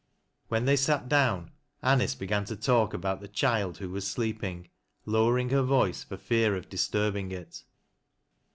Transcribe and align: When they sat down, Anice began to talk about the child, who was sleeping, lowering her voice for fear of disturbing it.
When 0.47 0.65
they 0.65 0.77
sat 0.77 1.07
down, 1.07 1.51
Anice 1.83 2.15
began 2.15 2.43
to 2.45 2.55
talk 2.55 2.91
about 2.95 3.21
the 3.21 3.27
child, 3.27 3.77
who 3.77 3.91
was 3.91 4.07
sleeping, 4.07 4.71
lowering 5.05 5.49
her 5.51 5.61
voice 5.61 6.03
for 6.03 6.17
fear 6.17 6.55
of 6.55 6.69
disturbing 6.69 7.31
it. 7.31 7.63